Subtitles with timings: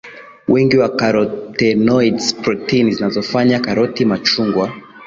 [0.47, 4.73] wingi wa carotenoids protini zinazofanya karoti machungwa